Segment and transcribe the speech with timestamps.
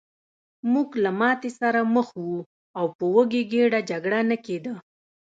[0.71, 2.39] موږ له ماتې سره مخ وو
[2.77, 4.73] او په وږې ګېډه جګړه نه کېده